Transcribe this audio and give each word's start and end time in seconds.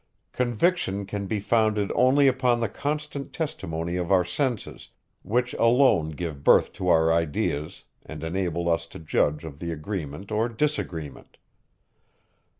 Conviction 0.31 1.05
can 1.05 1.27
be 1.27 1.39
founded 1.39 1.91
only 1.93 2.27
upon 2.27 2.59
the 2.59 2.67
constant 2.67 3.31
testimony 3.31 3.97
of 3.97 4.11
our 4.11 4.25
senses, 4.25 4.89
which 5.21 5.53
alone 5.59 6.09
give 6.09 6.43
birth 6.43 6.73
to 6.73 6.87
our 6.87 7.13
ideas, 7.13 7.83
and 8.03 8.23
enable 8.23 8.67
us 8.67 8.87
to 8.87 8.97
judge 8.97 9.45
of 9.45 9.59
their 9.59 9.73
agreement 9.73 10.31
or 10.31 10.49
disagreement. 10.49 11.37